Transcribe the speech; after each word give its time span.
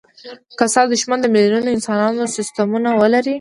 که 0.57 0.65
ستا 0.73 0.81
دوښمن 0.91 1.19
د 1.21 1.25
میلیونونو 1.35 1.69
انسانانو 1.75 2.31
سستمونه 2.35 2.89
ولري. 3.01 3.29